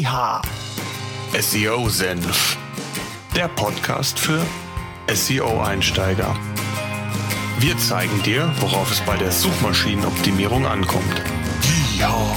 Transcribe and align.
Yeehaw! 0.00 0.40
SEO 1.38 1.90
Senf. 1.90 2.56
Der 3.36 3.48
Podcast 3.48 4.18
für 4.18 4.40
SEO-Einsteiger. 5.12 6.34
Wir 7.58 7.76
zeigen 7.76 8.22
dir, 8.22 8.50
worauf 8.60 8.90
es 8.90 9.00
bei 9.02 9.18
der 9.18 9.30
Suchmaschinenoptimierung 9.30 10.64
ankommt. 10.64 11.22
Yeehaw! 11.98 12.34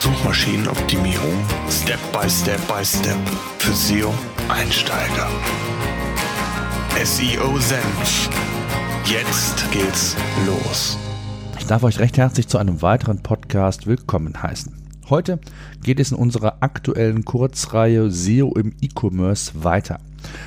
Suchmaschinenoptimierung 0.00 1.32
Step 1.70 1.98
by 2.12 2.28
Step 2.28 2.60
by 2.68 2.84
Step 2.84 3.16
für 3.56 3.72
SEO-Einsteiger. 3.72 5.28
SEO 7.02 7.58
Senf. 7.58 8.28
Jetzt 9.06 9.72
geht's 9.72 10.14
los. 10.44 10.98
Ich 11.58 11.64
darf 11.64 11.84
euch 11.84 11.98
recht 12.00 12.18
herzlich 12.18 12.48
zu 12.48 12.58
einem 12.58 12.82
weiteren 12.82 13.22
Podcast 13.22 13.86
willkommen 13.86 14.42
heißen. 14.42 14.79
Heute 15.10 15.40
geht 15.82 15.98
es 15.98 16.12
in 16.12 16.16
unserer 16.16 16.58
aktuellen 16.60 17.24
Kurzreihe 17.24 18.12
SEO 18.12 18.54
im 18.56 18.74
E-Commerce 18.80 19.64
weiter. 19.64 19.98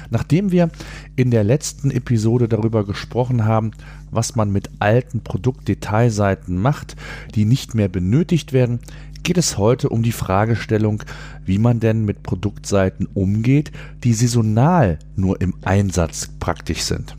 Nachdem 0.10 0.54
wir 0.54 0.70
in 1.18 1.32
der 1.32 1.44
letzten 1.44 1.92
Episode 1.92 2.48
darüber 2.48 2.86
gesprochen 2.86 3.44
haben, 3.44 3.72
was 4.10 4.38
man 4.38 4.54
mit 4.54 4.70
alten 4.80 5.20
Produktdetailseiten 5.20 6.58
macht, 6.58 6.96
die 7.36 7.44
nicht 7.44 7.76
mehr 7.76 7.90
benötigt 7.90 8.54
werden, 8.54 8.80
geht 9.24 9.38
es 9.38 9.58
heute 9.58 9.90
um 9.90 10.02
die 10.02 10.14
Fragestellung, 10.14 11.04
wie 11.44 11.58
man 11.58 11.82
denn 11.82 12.06
mit 12.06 12.24
Produktseiten 12.24 13.10
umgeht, 13.14 13.74
die 14.06 14.14
saisonal 14.14 14.98
nur 15.18 15.42
im 15.42 15.56
Einsatz 15.64 16.30
praktisch 16.40 16.84
sind. 16.84 17.18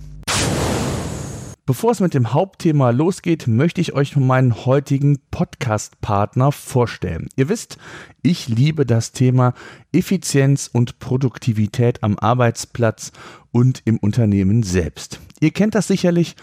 Bevor 1.66 1.92
es 1.92 2.00
mit 2.00 2.12
dem 2.12 2.34
Hauptthema 2.34 2.90
losgeht, 2.90 3.46
möchte 3.46 3.80
ich 3.80 3.94
euch 3.94 4.16
meinen 4.16 4.66
heutigen 4.66 5.18
Podcast-Partner 5.30 6.52
vorstellen. 6.52 7.28
Ihr 7.36 7.48
wisst, 7.48 7.78
ich 8.20 8.48
liebe 8.48 8.84
das 8.84 9.12
Thema 9.12 9.54
Effizienz 9.90 10.68
und 10.70 10.98
Produktivität 10.98 12.02
am 12.02 12.18
Arbeitsplatz 12.18 13.12
und 13.50 13.80
im 13.86 13.96
Unternehmen 13.96 14.62
selbst. 14.62 15.20
Ihr 15.40 15.50
kennt 15.50 15.74
das 15.74 15.88
sicherlich 15.88 16.36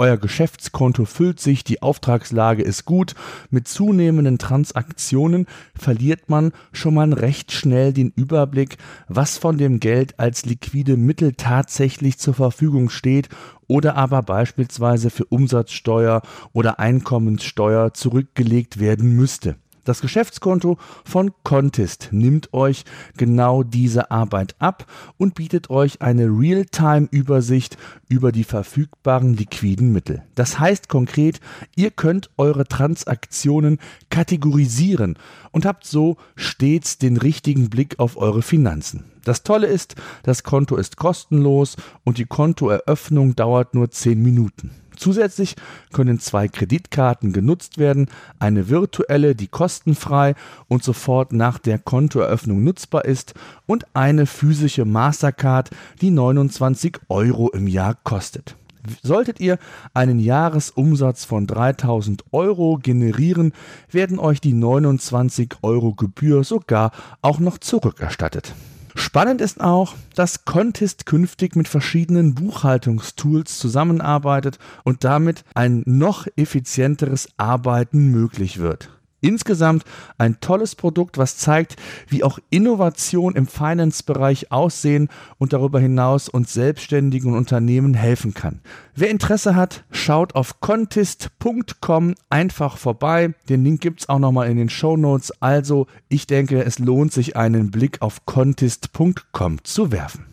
euer 0.00 0.16
Geschäftskonto 0.16 1.04
füllt 1.04 1.40
sich, 1.40 1.64
die 1.64 1.82
Auftragslage 1.82 2.62
ist 2.62 2.84
gut. 2.84 3.14
Mit 3.50 3.66
zunehmenden 3.66 4.38
Transaktionen 4.38 5.46
verliert 5.74 6.30
man 6.30 6.52
schon 6.72 6.94
mal 6.94 7.12
recht 7.12 7.50
schnell 7.50 7.92
den 7.92 8.12
Überblick, 8.14 8.78
was 9.08 9.38
von 9.38 9.58
dem 9.58 9.80
Geld 9.80 10.20
als 10.20 10.46
liquide 10.46 10.96
Mittel 10.96 11.32
tatsächlich 11.32 12.18
zur 12.18 12.34
Verfügung 12.34 12.90
steht 12.90 13.28
oder 13.66 13.96
aber 13.96 14.22
beispielsweise 14.22 15.10
für 15.10 15.24
Umsatzsteuer 15.24 16.22
oder 16.52 16.78
Einkommenssteuer 16.78 17.92
zurückgelegt 17.92 18.78
werden 18.78 19.16
müsste. 19.16 19.56
Das 19.88 20.02
Geschäftskonto 20.02 20.76
von 21.02 21.32
Contest 21.44 22.10
nimmt 22.10 22.52
euch 22.52 22.84
genau 23.16 23.62
diese 23.62 24.10
Arbeit 24.10 24.54
ab 24.58 24.84
und 25.16 25.34
bietet 25.34 25.70
euch 25.70 26.02
eine 26.02 26.26
Realtime-Übersicht 26.26 27.78
über 28.06 28.30
die 28.30 28.44
verfügbaren 28.44 29.32
liquiden 29.32 29.90
Mittel. 29.90 30.22
Das 30.34 30.58
heißt 30.58 30.90
konkret, 30.90 31.40
ihr 31.74 31.90
könnt 31.90 32.28
eure 32.36 32.66
Transaktionen 32.66 33.78
kategorisieren 34.10 35.16
und 35.52 35.64
habt 35.64 35.86
so 35.86 36.18
stets 36.36 36.98
den 36.98 37.16
richtigen 37.16 37.70
Blick 37.70 37.98
auf 37.98 38.18
eure 38.18 38.42
Finanzen. 38.42 39.04
Das 39.24 39.42
Tolle 39.42 39.68
ist, 39.68 39.94
das 40.22 40.42
Konto 40.42 40.76
ist 40.76 40.98
kostenlos 40.98 41.76
und 42.04 42.18
die 42.18 42.26
Kontoeröffnung 42.26 43.36
dauert 43.36 43.72
nur 43.72 43.90
10 43.90 44.20
Minuten. 44.20 44.70
Zusätzlich 44.98 45.54
können 45.92 46.18
zwei 46.18 46.48
Kreditkarten 46.48 47.32
genutzt 47.32 47.78
werden, 47.78 48.08
eine 48.40 48.68
virtuelle, 48.68 49.36
die 49.36 49.46
kostenfrei 49.46 50.34
und 50.66 50.82
sofort 50.82 51.32
nach 51.32 51.58
der 51.58 51.78
Kontoeröffnung 51.78 52.64
nutzbar 52.64 53.04
ist 53.04 53.34
und 53.66 53.86
eine 53.94 54.26
physische 54.26 54.84
Mastercard, 54.84 55.70
die 56.00 56.10
29 56.10 56.98
Euro 57.08 57.48
im 57.50 57.68
Jahr 57.68 57.94
kostet. 58.02 58.56
Solltet 59.02 59.38
ihr 59.38 59.58
einen 59.94 60.18
Jahresumsatz 60.18 61.24
von 61.24 61.46
3000 61.46 62.24
Euro 62.32 62.78
generieren, 62.82 63.52
werden 63.90 64.18
euch 64.18 64.40
die 64.40 64.52
29 64.52 65.56
Euro 65.62 65.94
Gebühr 65.94 66.42
sogar 66.42 66.90
auch 67.22 67.38
noch 67.38 67.58
zurückerstattet. 67.58 68.54
Spannend 68.98 69.40
ist 69.40 69.60
auch, 69.60 69.94
dass 70.16 70.44
Contest 70.44 71.06
künftig 71.06 71.54
mit 71.54 71.68
verschiedenen 71.68 72.34
Buchhaltungstools 72.34 73.56
zusammenarbeitet 73.56 74.58
und 74.82 75.04
damit 75.04 75.44
ein 75.54 75.84
noch 75.86 76.26
effizienteres 76.36 77.28
Arbeiten 77.36 78.08
möglich 78.08 78.58
wird. 78.58 78.90
Insgesamt 79.20 79.84
ein 80.16 80.40
tolles 80.40 80.74
Produkt, 80.74 81.18
was 81.18 81.36
zeigt, 81.36 81.76
wie 82.08 82.22
auch 82.22 82.38
Innovation 82.50 83.34
im 83.34 83.46
Finance-Bereich 83.46 84.52
aussehen 84.52 85.08
und 85.38 85.52
darüber 85.52 85.80
hinaus 85.80 86.28
uns 86.28 86.54
selbstständigen 86.54 87.34
Unternehmen 87.34 87.94
helfen 87.94 88.34
kann. 88.34 88.60
Wer 88.94 89.10
Interesse 89.10 89.56
hat, 89.56 89.84
schaut 89.90 90.34
auf 90.34 90.60
contest.com 90.60 92.14
einfach 92.30 92.76
vorbei. 92.76 93.34
Den 93.48 93.64
Link 93.64 93.80
gibt 93.80 94.00
es 94.00 94.08
auch 94.08 94.18
nochmal 94.18 94.50
in 94.50 94.56
den 94.56 94.68
Show 94.68 94.96
Notes. 94.96 95.32
Also, 95.40 95.86
ich 96.08 96.26
denke, 96.26 96.64
es 96.64 96.78
lohnt 96.78 97.12
sich, 97.12 97.36
einen 97.36 97.70
Blick 97.70 98.02
auf 98.02 98.24
contest.com 98.26 99.64
zu 99.64 99.90
werfen. 99.92 100.26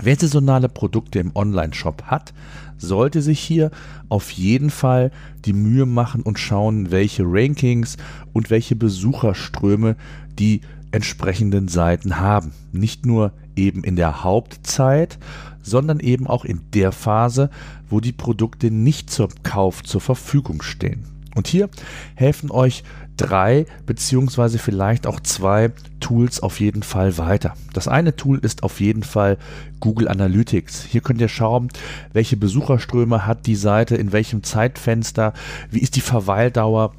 Wer 0.00 0.16
saisonale 0.16 0.68
Produkte 0.68 1.18
im 1.18 1.32
Online-Shop 1.34 2.04
hat, 2.04 2.32
sollte 2.78 3.20
sich 3.20 3.40
hier 3.40 3.70
auf 4.08 4.30
jeden 4.30 4.70
Fall 4.70 5.10
die 5.44 5.52
Mühe 5.52 5.86
machen 5.86 6.22
und 6.22 6.38
schauen, 6.38 6.90
welche 6.90 7.24
Rankings 7.26 7.98
und 8.32 8.50
welche 8.50 8.74
Besucherströme 8.74 9.96
die 10.38 10.62
entsprechenden 10.92 11.68
Seiten 11.68 12.18
haben. 12.18 12.52
Nicht 12.72 13.06
nur 13.06 13.32
eben 13.54 13.84
in 13.84 13.96
der 13.96 14.24
Hauptzeit, 14.24 15.18
sondern 15.62 16.00
eben 16.00 16.26
auch 16.26 16.44
in 16.44 16.60
der 16.74 16.92
Phase, 16.92 17.50
wo 17.88 18.00
die 18.00 18.12
Produkte 18.12 18.70
nicht 18.70 19.10
zum 19.10 19.28
Kauf 19.42 19.82
zur 19.82 20.00
Verfügung 20.00 20.62
stehen. 20.62 21.04
Und 21.34 21.46
hier 21.46 21.70
helfen 22.14 22.50
euch 22.50 22.82
drei 23.16 23.66
beziehungsweise 23.86 24.58
vielleicht 24.58 25.06
auch 25.06 25.20
zwei 25.20 25.70
Tools 26.00 26.42
auf 26.42 26.60
jeden 26.60 26.82
Fall 26.82 27.18
weiter. 27.18 27.54
Das 27.72 27.88
eine 27.88 28.16
Tool 28.16 28.38
ist 28.38 28.62
auf 28.62 28.80
jeden 28.80 29.02
Fall 29.02 29.38
Google 29.80 30.08
Analytics. 30.08 30.84
Hier 30.84 31.00
könnt 31.00 31.20
ihr 31.20 31.28
schauen, 31.28 31.68
welche 32.12 32.36
Besucherströme 32.36 33.26
hat 33.26 33.46
die 33.46 33.56
Seite, 33.56 33.96
in 33.96 34.12
welchem 34.12 34.42
Zeitfenster, 34.42 35.32
wie 35.70 35.80
ist 35.80 35.96
die 35.96 36.00
Verweildauer, 36.00 36.92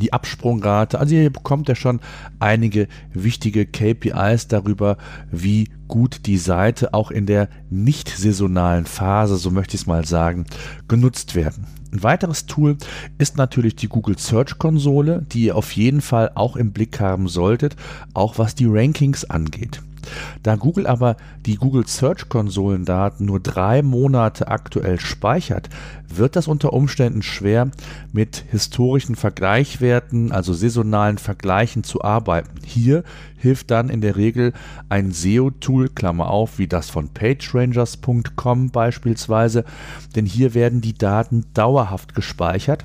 die 0.00 0.12
Absprungrate. 0.12 0.98
Also 0.98 1.14
hier 1.14 1.30
bekommt 1.30 1.68
ihr 1.68 1.74
schon 1.74 2.00
einige 2.40 2.88
wichtige 3.12 3.66
KPIs 3.66 4.48
darüber, 4.48 4.96
wie 5.30 5.68
gut 5.88 6.26
die 6.26 6.38
Seite 6.38 6.94
auch 6.94 7.10
in 7.10 7.26
der 7.26 7.48
nicht 7.70 8.08
saisonalen 8.08 8.86
Phase, 8.86 9.36
so 9.36 9.50
möchte 9.50 9.76
ich 9.76 9.82
es 9.82 9.86
mal 9.86 10.04
sagen, 10.04 10.46
genutzt 10.88 11.34
werden. 11.34 11.66
Ein 11.92 12.02
weiteres 12.02 12.46
Tool 12.46 12.78
ist 13.18 13.36
natürlich 13.36 13.76
die 13.76 13.88
Google 13.88 14.16
Search 14.18 14.56
Konsole, 14.58 15.26
die 15.30 15.44
ihr 15.44 15.56
auf 15.56 15.72
jeden 15.72 16.00
Fall 16.00 16.30
auch 16.34 16.56
im 16.56 16.72
Blick 16.72 17.00
haben 17.00 17.28
solltet, 17.28 17.76
auch 18.14 18.38
was 18.38 18.54
die 18.54 18.66
Rankings 18.66 19.26
angeht. 19.26 19.82
Da 20.42 20.56
Google 20.56 20.86
aber 20.86 21.16
die 21.46 21.56
Google 21.56 21.86
Search 21.86 22.28
Konsolendaten 22.28 23.26
nur 23.26 23.40
drei 23.40 23.82
Monate 23.82 24.48
aktuell 24.48 24.98
speichert, 24.98 25.68
wird 26.08 26.36
das 26.36 26.48
unter 26.48 26.72
Umständen 26.72 27.22
schwer, 27.22 27.70
mit 28.12 28.44
historischen 28.50 29.14
Vergleichwerten, 29.14 30.32
also 30.32 30.52
saisonalen 30.52 31.18
Vergleichen 31.18 31.84
zu 31.84 32.02
arbeiten. 32.02 32.60
Hier 32.64 33.04
hilft 33.36 33.70
dann 33.70 33.88
in 33.88 34.00
der 34.00 34.16
Regel 34.16 34.52
ein 34.88 35.12
SEO-Tool, 35.12 35.88
Klammer 35.88 36.28
auf, 36.28 36.58
wie 36.58 36.66
das 36.66 36.90
von 36.90 37.08
PageRangers.com 37.08 38.70
beispielsweise, 38.70 39.64
denn 40.14 40.26
hier 40.26 40.54
werden 40.54 40.80
die 40.80 40.94
Daten 40.94 41.46
dauerhaft 41.54 42.14
gespeichert 42.14 42.84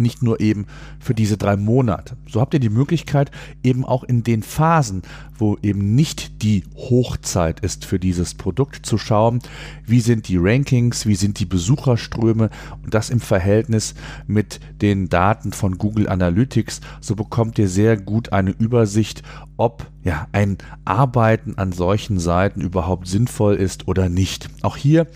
nicht 0.00 0.22
nur 0.22 0.40
eben 0.40 0.66
für 0.98 1.14
diese 1.14 1.36
drei 1.36 1.56
Monate. 1.56 2.16
So 2.28 2.40
habt 2.40 2.54
ihr 2.54 2.60
die 2.60 2.68
Möglichkeit, 2.68 3.30
eben 3.62 3.84
auch 3.84 4.04
in 4.04 4.22
den 4.22 4.42
Phasen, 4.42 5.02
wo 5.38 5.56
eben 5.62 5.94
nicht 5.94 6.42
die 6.42 6.64
Hochzeit 6.76 7.60
ist 7.60 7.84
für 7.84 7.98
dieses 7.98 8.34
Produkt, 8.34 8.84
zu 8.84 8.98
schauen, 8.98 9.40
wie 9.86 10.00
sind 10.00 10.28
die 10.28 10.36
Rankings, 10.38 11.06
wie 11.06 11.14
sind 11.14 11.38
die 11.40 11.46
Besucherströme 11.46 12.50
und 12.82 12.94
das 12.94 13.10
im 13.10 13.20
Verhältnis 13.20 13.94
mit 14.26 14.60
den 14.82 15.08
Daten 15.08 15.52
von 15.52 15.78
Google 15.78 16.08
Analytics. 16.08 16.80
So 17.00 17.16
bekommt 17.16 17.58
ihr 17.58 17.68
sehr 17.68 17.96
gut 17.96 18.32
eine 18.32 18.50
Übersicht, 18.50 19.22
ob 19.56 19.86
ja, 20.02 20.28
ein 20.32 20.58
Arbeiten 20.84 21.54
an 21.56 21.72
solchen 21.72 22.18
Seiten 22.18 22.62
überhaupt 22.62 23.06
sinnvoll 23.06 23.56
ist 23.56 23.86
oder 23.86 24.08
nicht. 24.08 24.48
Auch 24.62 24.76
hier 24.76 25.06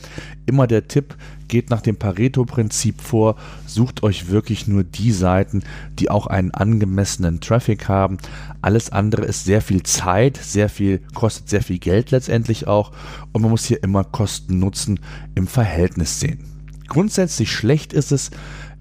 immer 0.47 0.67
der 0.67 0.89
Tipp, 0.89 1.17
geht 1.49 1.71
nach 1.71 1.83
dem 1.83 1.97
Pareto-Prinzip 1.97 3.01
vor, 3.01 3.37
sucht 3.67 4.03
euch 4.03 4.29
wirklich 4.29 4.67
nur 4.67 4.85
die 4.85 5.13
Seiten, 5.13 5.63
die 5.99 6.11
auch 6.11 6.27
einen 6.27 6.53
angemessenen 6.53 7.41
Traffic 7.41 7.89
haben. 7.89 8.19
Alles 8.61 8.91
andere 8.91 9.25
ist 9.25 9.45
sehr 9.45 9.61
viel 9.61 9.83
Zeit, 9.83 10.37
sehr 10.37 10.69
viel, 10.69 11.01
kostet 11.15 11.49
sehr 11.49 11.63
viel 11.63 11.79
Geld 11.79 12.11
letztendlich 12.11 12.67
auch 12.67 12.93
und 13.33 13.43
man 13.43 13.51
muss 13.51 13.67
hier 13.67 13.83
immer 13.83 14.05
Kosten-Nutzen 14.05 15.01
im 15.35 15.47
Verhältnis 15.47 16.21
sehen. 16.21 16.45
Grundsätzlich 16.89 17.51
schlecht 17.51 17.93
ist 17.93 18.13
es, 18.13 18.31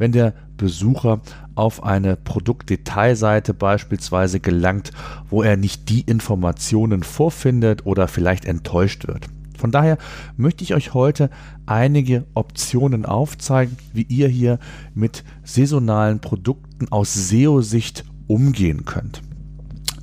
wenn 0.03 0.11
der 0.11 0.33
Besucher 0.57 1.21
auf 1.55 1.81
eine 1.81 2.17
Produktdetailseite 2.17 3.53
beispielsweise 3.53 4.41
gelangt, 4.41 4.91
wo 5.29 5.43
er 5.43 5.55
nicht 5.55 5.87
die 5.87 6.01
Informationen 6.01 7.03
vorfindet 7.03 7.85
oder 7.85 8.09
vielleicht 8.09 8.43
enttäuscht 8.43 9.07
wird. 9.07 9.27
Von 9.57 9.71
daher 9.71 9.97
möchte 10.35 10.61
ich 10.61 10.73
euch 10.73 10.93
heute 10.93 11.29
einige 11.65 12.25
Optionen 12.33 13.05
aufzeigen, 13.05 13.77
wie 13.93 14.01
ihr 14.01 14.27
hier 14.27 14.59
mit 14.93 15.23
saisonalen 15.45 16.19
Produkten 16.19 16.91
aus 16.91 17.13
SEO-Sicht 17.13 18.03
umgehen 18.27 18.83
könnt. 18.83 19.21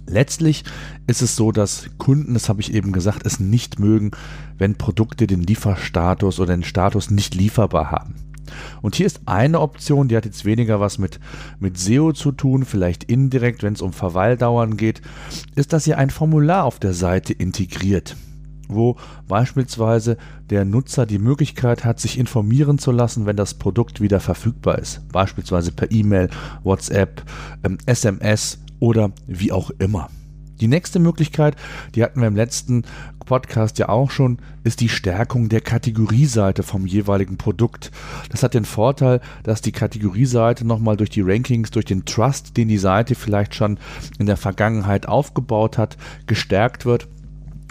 Letztlich 0.06 0.64
ist 1.08 1.20
es 1.20 1.37
so, 1.37 1.52
dass 1.52 1.91
Kunden, 1.99 2.32
das 2.32 2.49
habe 2.49 2.62
ich 2.62 2.73
eben 2.73 2.93
gesagt, 2.93 3.26
es 3.26 3.38
nicht 3.38 3.79
mögen, 3.79 4.12
wenn 4.56 4.76
Produkte 4.76 5.26
den 5.26 5.43
Lieferstatus 5.43 6.41
oder 6.41 6.56
den 6.56 6.64
Status 6.64 7.11
nicht 7.11 7.35
lieferbar 7.35 7.91
haben. 7.91 8.30
Und 8.82 8.94
hier 8.94 9.06
ist 9.06 9.20
eine 9.26 9.61
Option, 9.61 10.08
die 10.08 10.17
hat 10.17 10.25
jetzt 10.25 10.44
weniger 10.44 10.81
was 10.81 10.99
mit, 10.99 11.20
mit 11.58 11.79
SEO 11.79 12.12
zu 12.12 12.32
tun, 12.32 12.64
vielleicht 12.64 13.05
indirekt, 13.05 13.62
wenn 13.62 13.75
es 13.75 13.82
um 13.82 13.93
Verweildauern 13.93 14.76
geht, 14.76 15.02
ist, 15.55 15.73
dass 15.73 15.87
ihr 15.87 15.99
ein 15.99 16.11
Formular 16.11 16.64
auf 16.64 16.79
der 16.79 16.94
Seite 16.94 17.32
integriert 17.32 18.17
wo 18.73 18.97
beispielsweise 19.26 20.17
der 20.49 20.64
Nutzer 20.64 21.05
die 21.06 21.19
Möglichkeit 21.19 21.85
hat, 21.85 21.99
sich 22.00 22.19
informieren 22.19 22.79
zu 22.79 22.93
lassen, 22.93 23.26
wenn 23.26 23.37
das 23.37 23.55
Produkt 23.55 24.00
wieder 24.00 24.20
verfügbar 24.20 24.79
ist. 24.79 25.00
Beispielsweise 25.08 25.73
per 25.73 25.91
E-Mail, 25.91 26.31
WhatsApp, 26.62 27.23
ähm, 27.64 27.79
SMS 27.87 28.58
oder 28.79 29.11
wie 29.26 29.50
auch 29.50 29.70
immer. 29.79 30.08
Die 30.61 30.69
nächste 30.69 30.99
Möglichkeit, 30.99 31.57
die 31.95 32.03
hatten 32.03 32.21
wir 32.21 32.29
im 32.29 32.37
letzten 32.37 32.85
Podcast 33.25 33.79
ja 33.79 33.89
auch 33.89 34.11
schon, 34.11 34.39
ist 34.65 34.81
die 34.81 34.89
Stärkung 34.89 35.49
der 35.49 35.61
Kategorieseite 35.61 36.62
vom 36.62 36.87
jeweiligen 36.87 37.37
Produkt. 37.37 37.91
Das 38.31 38.43
hat 38.43 38.55
den 38.55 38.65
Vorteil, 38.65 39.21
dass 39.43 39.62
die 39.62 39.73
Kategorieseite 39.73 40.67
nochmal 40.67 40.97
durch 40.97 41.11
die 41.11 41.23
Rankings, 41.23 41.71
durch 41.71 41.87
den 41.87 42.05
Trust, 42.05 42.57
den 42.57 42.69
die 42.69 42.79
Seite 42.79 43.15
vielleicht 43.15 43.55
schon 43.55 43.79
in 44.19 44.27
der 44.27 44.37
Vergangenheit 44.37 45.07
aufgebaut 45.07 45.79
hat, 45.79 45.97
gestärkt 46.27 46.85
wird 46.85 47.09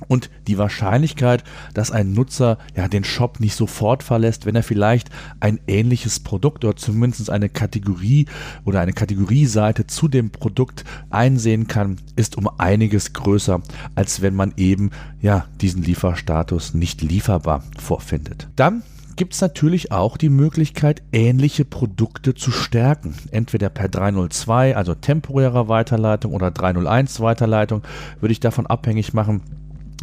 und 0.07 0.29
die 0.47 0.57
Wahrscheinlichkeit, 0.57 1.43
dass 1.73 1.91
ein 1.91 2.13
Nutzer 2.13 2.57
ja 2.75 2.87
den 2.87 3.03
Shop 3.03 3.39
nicht 3.39 3.55
sofort 3.55 4.03
verlässt, 4.03 4.45
wenn 4.45 4.55
er 4.55 4.63
vielleicht 4.63 5.09
ein 5.39 5.59
ähnliches 5.67 6.19
Produkt 6.19 6.63
oder 6.63 6.75
zumindest 6.75 7.29
eine 7.29 7.49
Kategorie 7.49 8.27
oder 8.65 8.79
eine 8.79 8.93
Kategorieseite 8.93 9.87
zu 9.87 10.07
dem 10.07 10.29
Produkt 10.29 10.85
einsehen 11.09 11.67
kann, 11.67 11.97
ist 12.15 12.37
um 12.37 12.49
einiges 12.57 13.13
größer, 13.13 13.61
als 13.95 14.21
wenn 14.21 14.35
man 14.35 14.53
eben 14.57 14.91
ja 15.21 15.45
diesen 15.61 15.83
Lieferstatus 15.83 16.73
nicht 16.73 17.01
lieferbar 17.01 17.63
vorfindet. 17.77 18.47
Dann 18.55 18.83
gibt 19.19 19.33
es 19.33 19.41
natürlich 19.41 19.91
auch 19.91 20.15
die 20.15 20.29
Möglichkeit, 20.29 21.01
ähnliche 21.11 21.65
Produkte 21.65 22.35
zu 22.35 22.51
stärken. 22.51 23.13
Entweder 23.31 23.69
per 23.69 23.89
302, 23.89 24.77
also 24.77 24.95
temporärer 24.95 25.67
Weiterleitung 25.67 26.33
oder 26.33 26.51
301 26.51 27.19
Weiterleitung, 27.19 27.83
würde 28.21 28.31
ich 28.31 28.39
davon 28.39 28.65
abhängig 28.65 29.13
machen, 29.13 29.41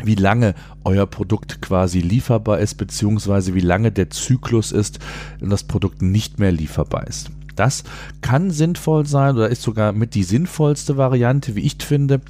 wie 0.05 0.15
lange 0.15 0.55
euer 0.85 1.07
Produkt 1.07 1.63
quasi 1.63 2.01
lieferbar 2.01 2.59
ist, 2.59 2.75
beziehungsweise 2.75 3.55
wie 3.55 3.61
lange 3.61 3.93
der 3.93 4.11
Zyklus 4.11 4.73
ist, 4.73 4.99
wenn 5.41 5.51
das 5.51 5.65
Produkt 5.65 6.03
nicht 6.03 6.39
mehr 6.39 6.53
lieferbar 6.53 7.07
ist. 7.07 7.31
Das 7.55 7.85
kann 8.21 8.51
sinnvoll 8.51 9.07
sein 9.07 9.35
oder 9.37 9.49
ist 9.49 9.63
sogar 9.63 9.93
mit 9.93 10.15
die 10.15 10.25
sinnvollste 10.25 10.99
Variante, 10.99 11.57
wie 11.57 11.63
ich 11.63 11.77
finde, 11.81 12.21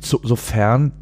sofern 0.00 0.92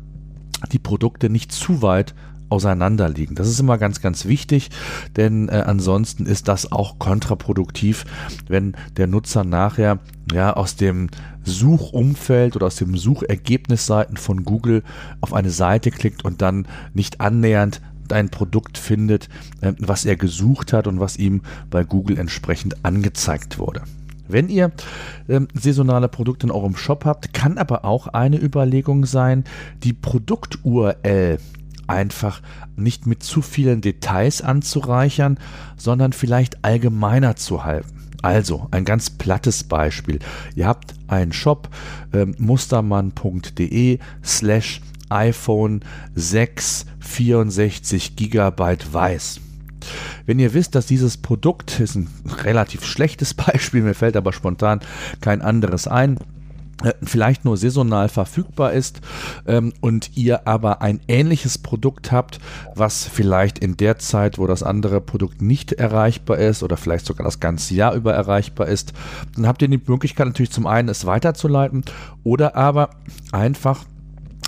die 0.70 0.78
Produkte 0.78 1.28
nicht 1.28 1.50
zu 1.50 1.82
weit 1.82 2.14
auseinander 2.52 3.08
liegen. 3.08 3.34
Das 3.34 3.48
ist 3.48 3.58
immer 3.58 3.78
ganz, 3.78 4.00
ganz 4.00 4.26
wichtig, 4.26 4.70
denn 5.16 5.48
äh, 5.48 5.64
ansonsten 5.66 6.26
ist 6.26 6.46
das 6.48 6.70
auch 6.70 6.98
kontraproduktiv, 6.98 8.04
wenn 8.46 8.76
der 8.96 9.06
Nutzer 9.06 9.42
nachher 9.42 9.98
ja 10.32 10.52
aus 10.52 10.76
dem 10.76 11.08
Suchumfeld 11.44 12.54
oder 12.54 12.66
aus 12.66 12.76
dem 12.76 12.96
Suchergebnisseiten 12.96 14.18
von 14.18 14.44
Google 14.44 14.82
auf 15.22 15.32
eine 15.32 15.50
Seite 15.50 15.90
klickt 15.90 16.24
und 16.24 16.42
dann 16.42 16.68
nicht 16.92 17.20
annähernd 17.20 17.80
ein 18.12 18.28
Produkt 18.28 18.76
findet, 18.76 19.30
äh, 19.62 19.72
was 19.78 20.04
er 20.04 20.16
gesucht 20.16 20.74
hat 20.74 20.86
und 20.86 21.00
was 21.00 21.16
ihm 21.16 21.40
bei 21.70 21.84
Google 21.84 22.18
entsprechend 22.18 22.84
angezeigt 22.84 23.58
wurde. 23.58 23.82
Wenn 24.28 24.48
ihr 24.48 24.72
ähm, 25.28 25.48
saisonale 25.54 26.08
Produkte 26.08 26.46
in 26.46 26.52
eurem 26.52 26.76
Shop 26.76 27.04
habt, 27.06 27.32
kann 27.32 27.56
aber 27.56 27.84
auch 27.84 28.08
eine 28.08 28.38
Überlegung 28.38 29.06
sein, 29.06 29.44
die 29.82 29.92
Produkt-URL 29.94 31.38
einfach 31.92 32.40
nicht 32.74 33.06
mit 33.06 33.22
zu 33.22 33.42
vielen 33.42 33.80
Details 33.80 34.42
anzureichern, 34.42 35.38
sondern 35.76 36.12
vielleicht 36.12 36.64
allgemeiner 36.64 37.36
zu 37.36 37.64
halten. 37.64 38.08
Also 38.22 38.68
ein 38.70 38.84
ganz 38.84 39.10
plattes 39.10 39.64
Beispiel. 39.64 40.20
Ihr 40.54 40.66
habt 40.66 40.94
einen 41.08 41.32
Shop 41.32 41.68
äh, 42.12 42.24
mustermann.de 42.38 43.98
slash 44.24 44.80
iPhone 45.10 45.80
6 46.14 46.86
64 47.00 48.16
GB 48.16 48.76
weiß. 48.92 49.40
Wenn 50.24 50.38
ihr 50.38 50.54
wisst, 50.54 50.76
dass 50.76 50.86
dieses 50.86 51.16
Produkt 51.16 51.80
ist 51.80 51.96
ein 51.96 52.08
relativ 52.44 52.84
schlechtes 52.84 53.34
Beispiel, 53.34 53.82
mir 53.82 53.94
fällt 53.94 54.16
aber 54.16 54.32
spontan 54.32 54.80
kein 55.20 55.42
anderes 55.42 55.88
ein, 55.88 56.18
vielleicht 57.02 57.44
nur 57.44 57.56
saisonal 57.56 58.08
verfügbar 58.08 58.72
ist 58.72 59.00
ähm, 59.46 59.72
und 59.80 60.16
ihr 60.16 60.46
aber 60.46 60.82
ein 60.82 61.00
ähnliches 61.08 61.58
Produkt 61.58 62.12
habt, 62.12 62.38
was 62.74 63.04
vielleicht 63.04 63.58
in 63.58 63.76
der 63.76 63.98
Zeit, 63.98 64.38
wo 64.38 64.46
das 64.46 64.62
andere 64.62 65.00
Produkt 65.00 65.42
nicht 65.42 65.72
erreichbar 65.72 66.38
ist 66.38 66.62
oder 66.62 66.76
vielleicht 66.76 67.06
sogar 67.06 67.24
das 67.24 67.40
ganze 67.40 67.74
Jahr 67.74 67.94
über 67.94 68.12
erreichbar 68.12 68.68
ist, 68.68 68.92
dann 69.34 69.46
habt 69.46 69.62
ihr 69.62 69.68
die 69.68 69.80
Möglichkeit 69.86 70.26
natürlich 70.26 70.52
zum 70.52 70.66
einen 70.66 70.88
es 70.88 71.06
weiterzuleiten 71.06 71.84
oder 72.24 72.56
aber 72.56 72.90
einfach 73.32 73.84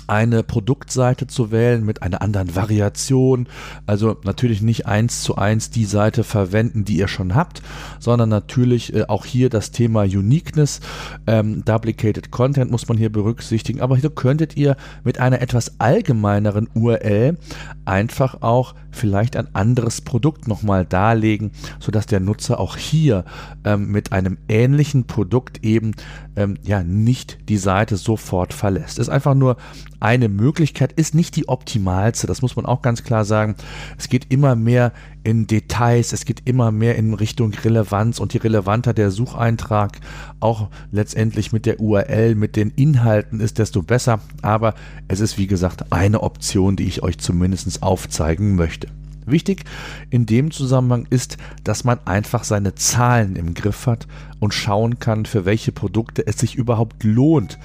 eine 0.07 0.43
Produktseite 0.43 1.27
zu 1.27 1.51
wählen 1.51 1.85
mit 1.85 2.01
einer 2.01 2.21
anderen 2.21 2.55
Variation. 2.55 3.47
Also 3.85 4.17
natürlich 4.23 4.61
nicht 4.61 4.85
eins 4.85 5.21
zu 5.21 5.35
eins 5.35 5.69
die 5.69 5.85
Seite 5.85 6.23
verwenden, 6.23 6.85
die 6.85 6.97
ihr 6.97 7.07
schon 7.07 7.35
habt, 7.35 7.61
sondern 7.99 8.29
natürlich 8.29 8.93
äh, 8.93 9.05
auch 9.07 9.25
hier 9.25 9.49
das 9.49 9.71
Thema 9.71 10.03
Uniqueness, 10.03 10.79
ähm, 11.27 11.63
Duplicated 11.65 12.31
Content 12.31 12.71
muss 12.71 12.87
man 12.87 12.97
hier 12.97 13.11
berücksichtigen. 13.11 13.81
Aber 13.81 13.97
hier 13.97 14.09
könntet 14.09 14.55
ihr 14.57 14.77
mit 15.03 15.19
einer 15.19 15.41
etwas 15.41 15.79
allgemeineren 15.79 16.69
URL 16.73 17.37
einfach 17.85 18.41
auch 18.41 18.75
vielleicht 18.95 19.35
ein 19.35 19.53
anderes 19.53 20.01
Produkt 20.01 20.47
nochmal 20.47 20.85
darlegen, 20.85 21.51
sodass 21.79 22.05
der 22.05 22.19
Nutzer 22.19 22.59
auch 22.59 22.77
hier 22.77 23.25
ähm, 23.63 23.91
mit 23.91 24.11
einem 24.11 24.37
ähnlichen 24.47 25.05
Produkt 25.05 25.63
eben 25.63 25.91
ähm, 26.35 26.57
ja 26.63 26.83
nicht 26.83 27.37
die 27.49 27.57
Seite 27.57 27.97
sofort 27.97 28.53
verlässt. 28.53 28.99
Ist 28.99 29.09
einfach 29.09 29.35
nur 29.35 29.57
eine 30.05 30.29
Möglichkeit, 30.29 30.93
ist 30.93 31.15
nicht 31.15 31.35
die 31.35 31.47
optimalste, 31.49 32.27
das 32.27 32.43
muss 32.43 32.55
man 32.55 32.67
auch 32.67 32.83
ganz 32.83 33.03
klar 33.03 33.25
sagen. 33.25 33.55
Es 33.97 34.07
geht 34.07 34.31
immer 34.31 34.55
mehr 34.55 34.93
in 35.23 35.47
Details, 35.47 36.13
es 36.13 36.25
geht 36.25 36.43
immer 36.45 36.71
mehr 36.71 36.95
in 36.95 37.15
Richtung 37.15 37.51
Relevanz 37.55 38.19
und 38.19 38.31
je 38.35 38.39
relevanter 38.39 38.93
der 38.93 39.09
Sucheintrag 39.09 39.99
auch 40.39 40.69
letztendlich 40.91 41.51
mit 41.51 41.65
der 41.65 41.79
URL, 41.79 42.35
mit 42.35 42.55
den 42.55 42.69
Inhalten 42.69 43.39
ist, 43.39 43.57
desto 43.57 43.81
besser. 43.81 44.19
Aber 44.43 44.75
es 45.07 45.21
ist 45.21 45.39
wie 45.39 45.47
gesagt 45.47 45.91
eine 45.91 46.21
Option, 46.21 46.75
die 46.75 46.85
ich 46.85 47.01
euch 47.01 47.17
zumindest 47.17 47.81
aufzeigen 47.81 48.55
möchte. 48.55 48.87
Wichtig 49.25 49.63
in 50.11 50.27
dem 50.27 50.51
Zusammenhang 50.51 51.07
ist, 51.09 51.37
dass 51.63 51.83
man 51.83 51.97
einfach 52.05 52.43
seine 52.43 52.75
Zahlen 52.75 53.35
im 53.35 53.55
Griff 53.55 53.87
hat 53.87 54.05
und 54.39 54.53
schauen 54.53 54.99
kann, 54.99 55.25
für 55.25 55.45
welche 55.45 55.71
Produkte 55.71 56.27
es 56.27 56.37
sich 56.37 56.53
überhaupt 56.53 57.03
lohnt, 57.03 57.57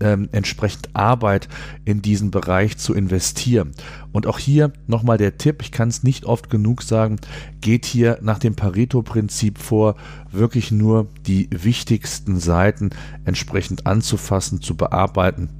ähm, 0.00 0.28
entsprechend 0.32 0.94
Arbeit 0.94 1.48
in 1.84 2.02
diesen 2.02 2.30
Bereich 2.30 2.78
zu 2.78 2.94
investieren. 2.94 3.72
Und 4.12 4.26
auch 4.26 4.38
hier 4.38 4.72
nochmal 4.86 5.18
der 5.18 5.38
Tipp, 5.38 5.62
ich 5.62 5.72
kann 5.72 5.88
es 5.88 6.02
nicht 6.02 6.24
oft 6.24 6.50
genug 6.50 6.82
sagen, 6.82 7.16
geht 7.60 7.84
hier 7.84 8.18
nach 8.22 8.38
dem 8.38 8.54
Pareto-Prinzip 8.54 9.58
vor, 9.58 9.96
wirklich 10.30 10.70
nur 10.70 11.08
die 11.26 11.48
wichtigsten 11.50 12.38
Seiten 12.38 12.90
entsprechend 13.24 13.86
anzufassen, 13.86 14.60
zu 14.60 14.76
bearbeiten 14.76 15.50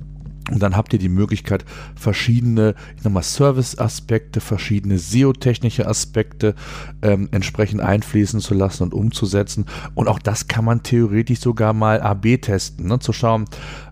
und 0.50 0.62
dann 0.62 0.76
habt 0.76 0.92
ihr 0.92 0.98
die 0.98 1.08
Möglichkeit, 1.08 1.64
verschiedene 1.94 2.74
Service-Aspekte, 3.20 4.40
verschiedene 4.40 4.98
SEO-technische 4.98 5.86
Aspekte 5.86 6.54
ähm, 7.02 7.28
entsprechend 7.32 7.80
einfließen 7.80 8.40
zu 8.40 8.54
lassen 8.54 8.84
und 8.84 8.94
umzusetzen. 8.94 9.66
Und 9.94 10.08
auch 10.08 10.18
das 10.18 10.48
kann 10.48 10.64
man 10.64 10.82
theoretisch 10.82 11.40
sogar 11.40 11.72
mal 11.72 12.00
AB 12.00 12.40
testen, 12.40 12.86
ne? 12.86 12.98
zu 12.98 13.12
schauen, 13.12 13.44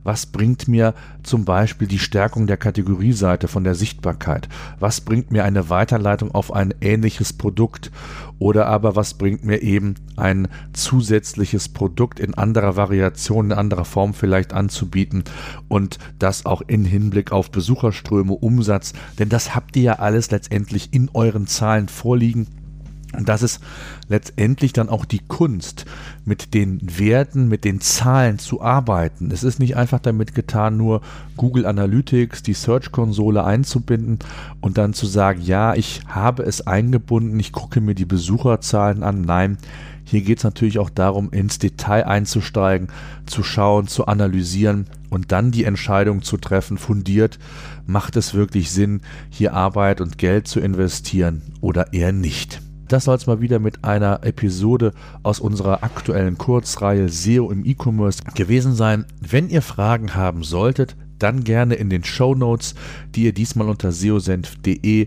was 0.07 0.27
bringt 0.27 0.69
mir 0.69 0.95
zum 1.25 1.45
Beispiel 1.45 1.89
die 1.89 1.99
Stärkung 1.99 2.47
der 2.47 2.57
Kategorieseite 2.57 3.49
von 3.49 3.65
der 3.65 3.75
Sichtbarkeit? 3.75 4.49
Was 4.79 5.01
bringt 5.01 5.33
mir 5.33 5.45
eine 5.45 5.69
Weiterleitung 5.69 6.31
auf 6.31 6.53
ein 6.53 6.73
ähnliches 6.81 7.33
Produkt? 7.33 7.91
Oder 8.39 8.67
aber 8.67 8.95
was 8.95 9.15
bringt 9.15 9.45
mir 9.45 9.63
eben 9.63 9.97
ein 10.17 10.47
zusätzliches 10.73 11.69
Produkt 11.69 12.21
in 12.21 12.35
anderer 12.35 12.77
Variation, 12.77 13.47
in 13.47 13.59
anderer 13.59 13.85
Form 13.85 14.15
vielleicht 14.15 14.53
anzubieten 14.53 15.25
und 15.67 15.99
das 16.21 16.46
auch 16.47 16.63
in 16.67 16.85
Hinblick 16.85 17.33
auf 17.33 17.51
Besucherströme, 17.51 18.33
Umsatz, 18.33 18.93
denn 19.19 19.29
das 19.29 19.55
habt 19.55 19.77
ihr 19.77 19.83
ja 19.83 19.93
alles 19.95 20.31
letztendlich 20.31 20.93
in 20.93 21.11
euren 21.13 21.47
Zahlen 21.47 21.89
vorliegen 21.89 22.47
Und 23.17 23.29
das 23.29 23.43
ist 23.43 23.61
letztendlich 24.09 24.73
dann 24.73 24.89
auch 24.89 25.05
die 25.05 25.21
Kunst, 25.27 25.87
mit 26.25 26.55
den 26.55 26.81
Werten, 26.99 27.49
mit 27.49 27.65
den 27.65 27.81
Zahlen 27.81 28.39
zu 28.39 28.61
arbeiten. 28.61 29.31
Es 29.31 29.45
ist 29.45 29.59
nicht 29.59 29.77
einfach 29.77 30.01
damit 30.01 30.35
getan, 30.35 30.77
nur 30.77 31.01
Google 31.37 31.67
Analytics, 31.67 32.43
die 32.43 32.55
Search-Konsole 32.55 33.45
einzubinden 33.45 34.19
und 34.61 34.77
dann 34.77 34.93
zu 34.93 35.07
sagen, 35.07 35.41
ja, 35.43 35.75
ich 35.75 36.03
habe 36.09 36.43
es 36.43 36.67
eingebunden, 36.67 37.39
ich 37.39 37.53
gucke 37.53 37.81
mir 37.81 37.95
die 37.95 38.05
Besucherzahlen 38.05 39.03
an. 39.03 39.23
Nein, 39.23 39.57
hier 40.07 40.23
geht 40.23 40.39
es 40.39 40.45
natürlich 40.45 40.79
auch 40.79 40.89
darum, 40.89 41.31
ins 41.31 41.59
Detail 41.59 42.07
einzusteigen, 42.07 42.89
zu 43.27 43.43
schauen, 43.43 43.89
zu 43.89 44.07
analysieren 44.07 44.87
und 45.11 45.33
dann 45.33 45.51
die 45.51 45.65
Entscheidung 45.65 46.23
zu 46.23 46.37
treffen, 46.37 46.79
fundiert, 46.79 47.41
macht 47.87 48.15
es 48.15 48.33
wirklich 48.33 48.71
Sinn, 48.71 49.01
hier 49.31 49.53
Arbeit 49.53 50.01
und 50.01 50.17
Geld 50.17 50.47
zu 50.47 50.61
investieren 50.61 51.43
oder 51.61 51.93
eher 51.93 52.13
nicht. 52.13 52.63
Das 52.87 53.05
soll 53.05 53.17
es 53.17 53.27
mal 53.27 53.41
wieder 53.41 53.59
mit 53.59 53.83
einer 53.83 54.23
Episode 54.23 54.93
aus 55.25 55.41
unserer 55.41 55.83
aktuellen 55.83 56.39
Kurzreihe 56.39 57.09
SEO 57.09 57.51
im 57.51 57.65
E-Commerce 57.65 58.23
gewesen 58.35 58.77
sein. 58.77 59.07
Wenn 59.21 59.49
ihr 59.49 59.63
Fragen 59.63 60.15
haben 60.15 60.45
solltet, 60.45 60.95
dann 61.19 61.43
gerne 61.43 61.75
in 61.75 61.91
den 61.91 62.05
Show 62.05 62.35
Notes, 62.35 62.75
die 63.15 63.25
ihr 63.25 63.33
diesmal 63.33 63.69
unter 63.69 63.91
seosenf.de 63.91 65.07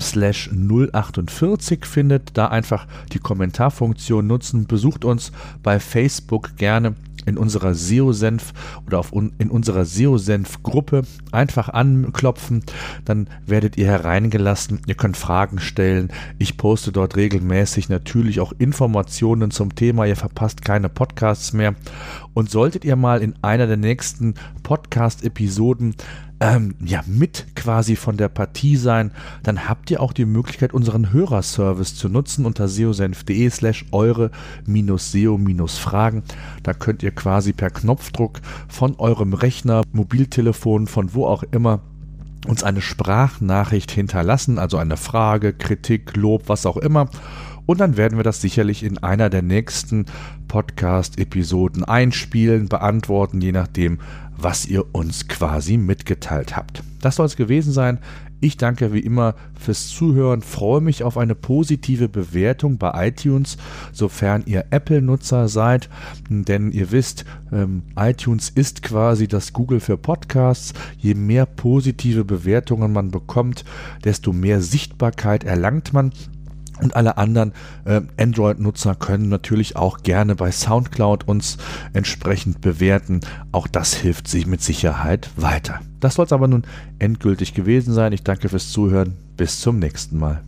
slash 0.00 0.50
048 0.52 1.84
findet. 1.84 2.36
Da 2.36 2.46
einfach 2.48 2.86
die 3.12 3.18
Kommentarfunktion 3.18 4.26
nutzen. 4.26 4.66
Besucht 4.66 5.04
uns 5.04 5.32
bei 5.62 5.80
Facebook 5.80 6.56
gerne 6.56 6.94
in 7.26 7.38
unserer 7.38 7.74
SEO-Senf 7.74 8.52
oder 8.86 8.98
auf 8.98 9.12
un, 9.12 9.32
in 9.38 9.50
unserer 9.50 9.84
SEO-Senf-Gruppe 9.84 11.02
einfach 11.32 11.68
anklopfen, 11.68 12.62
dann 13.04 13.28
werdet 13.46 13.76
ihr 13.76 13.86
hereingelassen. 13.86 14.80
Ihr 14.86 14.94
könnt 14.94 15.16
Fragen 15.16 15.58
stellen. 15.58 16.12
Ich 16.38 16.56
poste 16.56 16.92
dort 16.92 17.16
regelmäßig 17.16 17.88
natürlich 17.88 18.40
auch 18.40 18.52
Informationen 18.58 19.50
zum 19.50 19.74
Thema. 19.74 20.04
Ihr 20.06 20.16
verpasst 20.16 20.64
keine 20.64 20.88
Podcasts 20.88 21.52
mehr. 21.52 21.74
Und 22.34 22.50
solltet 22.50 22.84
ihr 22.84 22.96
mal 22.96 23.22
in 23.22 23.34
einer 23.42 23.66
der 23.66 23.76
nächsten 23.76 24.34
Podcast-Episoden 24.62 25.96
ähm, 26.40 26.74
ja, 26.84 27.02
mit 27.06 27.46
quasi 27.54 27.94
von 27.96 28.16
der 28.16 28.28
Partie 28.28 28.76
sein, 28.76 29.12
dann 29.42 29.68
habt 29.68 29.90
ihr 29.90 30.00
auch 30.02 30.12
die 30.12 30.26
Möglichkeit, 30.26 30.74
unseren 30.74 31.12
Hörerservice 31.12 31.94
zu 31.94 32.08
nutzen 32.08 32.44
unter 32.44 32.66
seosenf.de 32.68 33.48
slash 33.50 33.86
eure-seo-fragen. 33.92 36.24
Da 36.62 36.74
könnt 36.74 37.02
ihr 37.02 37.12
quasi 37.12 37.52
per 37.52 37.70
Knopfdruck 37.70 38.40
von 38.68 38.96
eurem 38.98 39.32
Rechner, 39.32 39.82
Mobiltelefon, 39.92 40.86
von 40.86 41.14
wo 41.14 41.26
auch 41.26 41.44
immer 41.44 41.80
uns 42.46 42.62
eine 42.62 42.82
Sprachnachricht 42.82 43.90
hinterlassen, 43.90 44.58
also 44.58 44.76
eine 44.76 44.98
Frage, 44.98 45.54
Kritik, 45.54 46.14
Lob, 46.16 46.48
was 46.48 46.66
auch 46.66 46.76
immer. 46.76 47.08
Und 47.66 47.80
dann 47.80 47.96
werden 47.96 48.18
wir 48.18 48.24
das 48.24 48.40
sicherlich 48.40 48.82
in 48.82 48.98
einer 48.98 49.30
der 49.30 49.42
nächsten 49.42 50.06
Podcast-Episoden 50.48 51.84
einspielen, 51.84 52.68
beantworten, 52.68 53.40
je 53.40 53.52
nachdem, 53.52 53.98
was 54.36 54.66
ihr 54.66 54.94
uns 54.94 55.28
quasi 55.28 55.76
mitgeteilt 55.76 56.56
habt. 56.56 56.82
Das 57.00 57.16
soll 57.16 57.26
es 57.26 57.36
gewesen 57.36 57.72
sein. 57.72 57.98
Ich 58.40 58.58
danke 58.58 58.92
wie 58.92 59.00
immer 59.00 59.36
fürs 59.58 59.88
Zuhören, 59.88 60.42
freue 60.42 60.82
mich 60.82 61.02
auf 61.02 61.16
eine 61.16 61.34
positive 61.34 62.10
Bewertung 62.10 62.76
bei 62.76 63.08
iTunes, 63.08 63.56
sofern 63.90 64.42
ihr 64.44 64.66
Apple-Nutzer 64.68 65.48
seid, 65.48 65.88
denn 66.28 66.70
ihr 66.70 66.92
wisst, 66.92 67.24
ähm, 67.52 67.84
iTunes 67.96 68.50
ist 68.50 68.82
quasi 68.82 69.28
das 69.28 69.54
Google 69.54 69.80
für 69.80 69.96
Podcasts. 69.96 70.74
Je 70.98 71.14
mehr 71.14 71.46
positive 71.46 72.26
Bewertungen 72.26 72.92
man 72.92 73.10
bekommt, 73.10 73.64
desto 74.04 74.34
mehr 74.34 74.60
Sichtbarkeit 74.60 75.44
erlangt 75.44 75.94
man 75.94 76.12
und 76.80 76.96
alle 76.96 77.16
anderen 77.16 77.52
äh, 77.84 78.00
Android-Nutzer 78.18 78.94
können 78.94 79.28
natürlich 79.28 79.76
auch 79.76 80.02
gerne 80.02 80.34
bei 80.34 80.50
SoundCloud 80.50 81.26
uns 81.28 81.58
entsprechend 81.92 82.60
bewerten. 82.60 83.20
Auch 83.52 83.66
das 83.66 83.94
hilft 83.94 84.28
sich 84.28 84.46
mit 84.46 84.62
Sicherheit 84.62 85.30
weiter. 85.36 85.80
Das 86.00 86.14
soll 86.14 86.26
es 86.26 86.32
aber 86.32 86.48
nun 86.48 86.64
endgültig 86.98 87.54
gewesen 87.54 87.94
sein. 87.94 88.12
Ich 88.12 88.24
danke 88.24 88.48
fürs 88.48 88.70
Zuhören. 88.70 89.14
Bis 89.36 89.60
zum 89.60 89.78
nächsten 89.78 90.18
Mal. 90.18 90.42